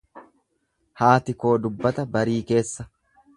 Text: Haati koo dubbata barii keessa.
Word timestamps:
Haati 1.01 1.35
koo 1.43 1.51
dubbata 1.67 2.07
barii 2.17 2.41
keessa. 2.53 2.89